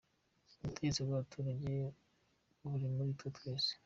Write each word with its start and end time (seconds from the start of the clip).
Ubutegetsi 0.61 0.99
bw'abaturage 1.05 1.71
buri 2.69 2.85
muri 2.95 3.11
twe 3.17 3.27
twese. 3.37 3.71